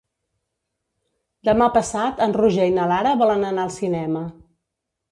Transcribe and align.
Demà 1.49 1.67
passat 1.77 2.25
en 2.27 2.35
Roger 2.41 2.67
i 2.71 2.75
na 2.81 2.89
Lara 2.95 3.13
volen 3.25 3.49
anar 3.53 3.69
al 3.69 3.77
cinema. 3.79 4.27